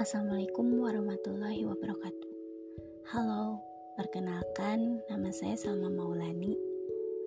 Assalamualaikum 0.00 0.80
warahmatullahi 0.80 1.60
wabarakatuh. 1.68 2.32
Halo, 3.12 3.60
perkenalkan 4.00 5.04
nama 5.12 5.28
saya 5.28 5.52
Salma 5.60 5.92
Maulani, 5.92 6.56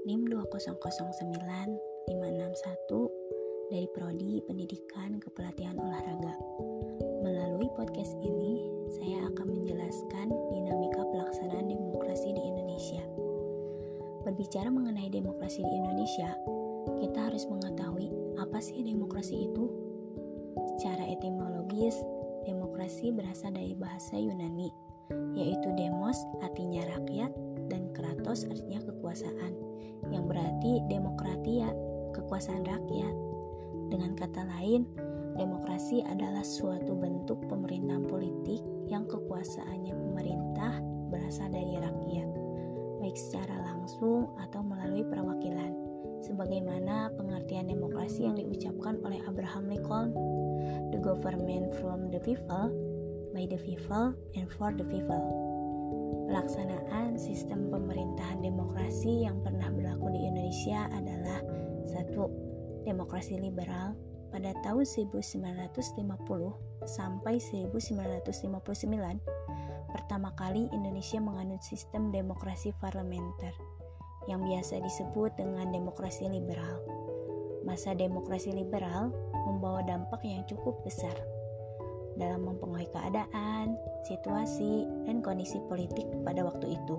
NIM 0.10 0.26
2009561 0.26 2.10
dari 3.70 3.86
Prodi 3.94 4.42
Pendidikan 4.49 5.22
Kepelatihan 5.22 5.78
Olahraga. 5.78 6.33
Melalui 7.22 7.70
podcast 7.78 8.17
ini, 8.26 8.65
saya 8.90 9.29
akan 9.29 9.53
menjelaskan 9.53 10.33
dinamika 10.49 11.05
pelaksanaan 11.13 11.69
demokrasi 11.69 12.33
di 12.33 12.42
Indonesia. 12.42 13.05
Berbicara 14.26 14.74
mengenai 14.74 15.13
demokrasi 15.13 15.62
di 15.62 15.74
Indonesia, 15.78 16.34
kita 17.05 17.30
harus 17.30 17.45
mengetahui 17.45 18.09
apa 18.41 18.58
sih 18.58 18.81
demokrasi 18.81 19.45
itu. 19.45 19.70
Secara 20.73 21.05
etimologis, 21.05 22.02
Demokrasi 22.73 23.13
berasal 23.13 23.54
dari 23.54 23.77
bahasa 23.77 24.18
Yunani, 24.18 24.73
yaitu 25.38 25.70
demos 25.77 26.18
artinya 26.41 26.82
rakyat 26.90 27.30
dan 27.70 27.86
kratos 27.94 28.49
artinya 28.49 28.82
kekuasaan, 28.82 29.54
yang 30.09 30.26
berarti 30.26 30.82
demokratia, 30.90 31.70
kekuasaan 32.18 32.66
rakyat. 32.66 33.13
Dengan 33.94 34.18
kata 34.18 34.49
lain, 34.58 34.90
demokrasi 35.38 36.02
adalah 36.02 36.41
suatu 36.41 36.98
bentuk 36.98 37.46
pemerintahan 37.46 38.09
politik 38.09 38.66
yang 38.90 39.05
kekuasaannya 39.05 39.94
pemerintah 39.94 40.82
berasal 41.13 41.54
dari 41.54 41.77
rakyat, 41.77 42.26
baik 43.05 43.13
secara 43.13 43.70
langsung 43.70 44.34
atau 44.41 44.66
melalui 44.66 45.05
perwakilan, 45.05 45.77
sebagaimana 46.26 47.13
pengertian 47.21 47.70
demokrasi 47.70 48.26
yang 48.26 48.34
diucapkan 48.34 48.98
oleh 49.05 49.21
Abraham 49.30 49.70
Lincoln 49.70 50.10
the 50.91 50.99
government 50.99 51.73
from 51.79 52.09
the 52.09 52.21
people, 52.21 52.71
by 53.35 53.45
the 53.49 53.59
people, 53.61 54.15
and 54.37 54.47
for 54.55 54.71
the 54.73 54.85
people. 54.87 55.21
Pelaksanaan 56.29 57.19
sistem 57.19 57.67
pemerintahan 57.69 58.39
demokrasi 58.41 59.27
yang 59.27 59.43
pernah 59.43 59.69
berlaku 59.69 60.09
di 60.15 60.21
Indonesia 60.23 60.87
adalah 60.89 61.43
satu 61.84 62.43
Demokrasi 62.84 63.39
liberal 63.39 63.95
pada 64.28 64.52
tahun 64.59 64.84
1950 64.84 66.03
sampai 66.84 67.39
1959 67.39 69.23
pertama 69.94 70.36
kali 70.36 70.67
Indonesia 70.75 71.22
menganut 71.23 71.64
sistem 71.64 72.11
demokrasi 72.11 72.75
parlementer 72.84 73.56
yang 74.28 74.44
biasa 74.44 74.84
disebut 74.84 75.31
dengan 75.39 75.72
demokrasi 75.72 76.28
liberal. 76.28 77.03
Masa 77.64 77.95
demokrasi 77.95 78.52
liberal 78.52 79.16
membawa 79.47 79.80
dampak 79.88 80.19
yang 80.28 80.44
cukup 80.44 80.83
besar 80.83 81.16
dalam 82.19 82.45
mempengaruhi 82.45 82.92
keadaan, 82.94 83.80
situasi, 84.06 84.86
dan 85.08 85.23
kondisi 85.23 85.58
politik 85.66 86.06
pada 86.22 86.45
waktu 86.45 86.78
itu. 86.78 86.97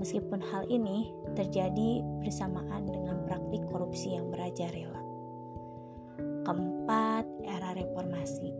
Meskipun 0.00 0.40
hal 0.42 0.66
ini 0.68 1.14
terjadi 1.38 2.02
bersamaan 2.24 2.88
dengan 2.88 3.20
praktik 3.28 3.62
korupsi 3.70 4.16
yang 4.16 4.32
merajalela. 4.32 5.04
Keempat, 6.44 7.24
era 7.46 7.72
reformasi. 7.72 8.52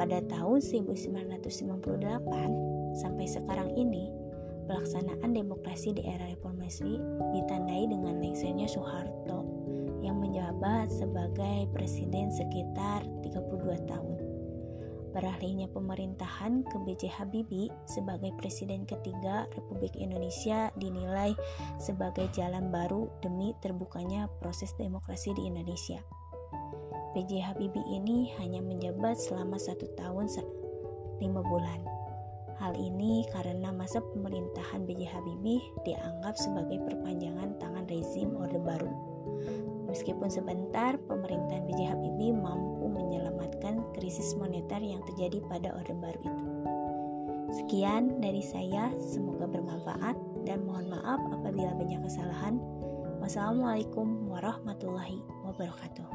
Pada 0.00 0.24
tahun 0.24 0.64
1998 0.64 2.00
sampai 2.96 3.28
sekarang 3.28 3.76
ini, 3.76 4.08
pelaksanaan 4.70 5.34
demokrasi 5.34 5.90
di 5.90 6.06
era 6.06 6.30
reformasi 6.30 7.02
ditandai 7.34 7.90
dengan 7.90 8.22
lengsernya 8.22 8.70
Soeharto 8.70 9.42
yang 10.06 10.22
menjabat 10.22 10.94
sebagai 10.94 11.66
presiden 11.74 12.30
sekitar 12.30 13.02
32 13.26 13.90
tahun. 13.90 14.18
Beralihnya 15.10 15.66
pemerintahan 15.74 16.62
ke 16.70 16.76
B.J. 16.86 17.10
Habibie 17.10 17.66
sebagai 17.82 18.30
presiden 18.38 18.86
ketiga 18.86 19.50
Republik 19.58 19.90
Indonesia 19.98 20.70
dinilai 20.78 21.34
sebagai 21.82 22.30
jalan 22.30 22.70
baru 22.70 23.10
demi 23.18 23.50
terbukanya 23.58 24.30
proses 24.38 24.70
demokrasi 24.78 25.34
di 25.34 25.50
Indonesia. 25.50 25.98
B.J. 27.18 27.42
Habibie 27.42 27.82
ini 27.90 28.30
hanya 28.38 28.62
menjabat 28.62 29.18
selama 29.18 29.58
satu 29.58 29.90
tahun 29.98 30.30
lima 31.18 31.42
bulan 31.42 31.99
Hal 32.60 32.76
ini 32.76 33.24
karena 33.32 33.72
masa 33.72 34.04
pemerintahan 34.04 34.84
B.J. 34.84 35.08
Habibie 35.08 35.64
dianggap 35.88 36.36
sebagai 36.36 36.76
perpanjangan 36.84 37.56
tangan 37.56 37.88
rezim 37.88 38.36
Orde 38.36 38.60
Baru. 38.60 38.92
Meskipun 39.88 40.28
sebentar, 40.28 41.00
pemerintahan 41.08 41.64
B.J. 41.64 41.88
Habibie 41.88 42.36
mampu 42.36 42.92
menyelamatkan 42.92 43.80
krisis 43.96 44.36
moneter 44.36 44.76
yang 44.84 45.00
terjadi 45.08 45.40
pada 45.48 45.72
Orde 45.72 45.96
Baru 45.96 46.20
itu. 46.20 46.44
Sekian 47.64 48.20
dari 48.20 48.44
saya, 48.44 48.92
semoga 49.00 49.48
bermanfaat 49.48 50.14
dan 50.44 50.62
mohon 50.68 50.92
maaf 50.92 51.18
apabila 51.32 51.72
banyak 51.74 51.98
kesalahan. 52.04 52.60
Wassalamualaikum 53.24 54.28
warahmatullahi 54.28 55.18
wabarakatuh. 55.48 56.06